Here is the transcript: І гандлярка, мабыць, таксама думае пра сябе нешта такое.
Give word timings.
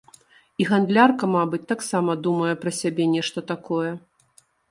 І 0.63 0.65
гандлярка, 0.69 1.25
мабыць, 1.33 1.59
таксама 1.73 2.11
думае 2.27 2.53
пра 2.63 2.71
сябе 2.81 3.05
нешта 3.15 3.39
такое. 3.55 3.91